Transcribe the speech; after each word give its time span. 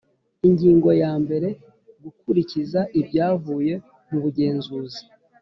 Ingingo 0.47 0.89
ya 1.01 1.11
mbere 1.23 1.47
Gukurikiza 2.03 2.81
ibyavuye 2.99 3.73
mu 4.09 4.17
bugenzuzi 4.23 5.01